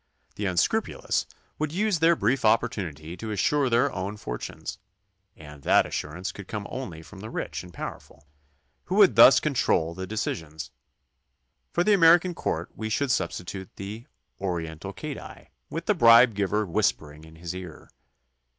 The 0.35 0.47
unscrupulous 0.47 1.27
would 1.59 1.71
use 1.71 1.99
their 1.99 2.15
brief 2.15 2.43
opportunity 2.43 3.15
to 3.17 3.29
assure 3.29 3.69
their 3.69 3.91
own 3.93 4.17
for 4.17 4.39
tunes, 4.39 4.79
and 5.35 5.61
that 5.61 5.85
assurance 5.85 6.31
could 6.31 6.47
come 6.47 6.65
only 6.71 7.03
from 7.03 7.19
the 7.19 7.29
rich 7.29 7.61
and 7.61 7.71
the 7.71 7.75
powerful, 7.75 8.25
who 8.85 8.95
would 8.95 9.15
thus 9.15 9.39
control 9.39 9.93
the 9.93 10.07
de 10.07 10.15
cisions. 10.15 10.71
For 11.71 11.83
the 11.83 11.93
American 11.93 12.33
court 12.33 12.71
we 12.75 12.89
should 12.89 13.11
substitute 13.11 13.69
the 13.75 14.07
oriental 14.39 14.91
cadi, 14.91 15.51
with 15.69 15.85
the 15.85 15.93
bribe 15.93 16.33
giver 16.33 16.65
whispering 16.65 17.23
in 17.23 17.35
his 17.35 17.53
ear. 17.53 17.87